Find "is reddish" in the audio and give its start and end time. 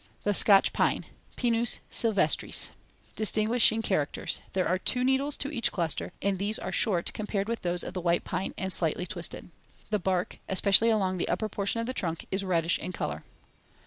12.31-12.79